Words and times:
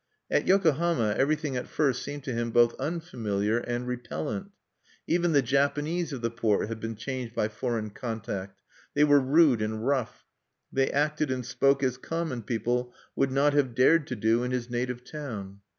At 0.31 0.47
Yokohama 0.47 1.13
everything 1.15 1.55
at 1.55 1.67
first 1.67 2.01
seemed 2.01 2.23
to 2.23 2.33
him 2.33 2.49
both 2.49 2.73
unfamiliar 2.79 3.59
and 3.59 3.85
repellent. 3.87 4.49
Even 5.05 5.31
the 5.33 5.43
Japanese 5.43 6.11
of 6.11 6.21
the 6.21 6.31
port 6.31 6.69
had 6.69 6.79
been 6.79 6.95
changed 6.95 7.35
by 7.35 7.49
foreign 7.49 7.91
contact: 7.91 8.61
they 8.95 9.03
were 9.03 9.19
rude 9.19 9.61
and 9.61 9.85
rough; 9.85 10.25
they 10.73 10.89
acted 10.89 11.29
and 11.29 11.45
spoke 11.45 11.83
as 11.83 11.97
common 11.97 12.41
people 12.41 12.91
would 13.15 13.29
not 13.31 13.53
have 13.53 13.75
dared 13.75 14.07
to 14.07 14.15
do 14.15 14.41
in 14.41 14.49
his 14.49 14.71
native 14.71 15.03
town. 15.03 15.59